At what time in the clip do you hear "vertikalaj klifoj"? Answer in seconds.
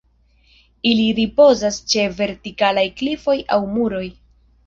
2.21-3.37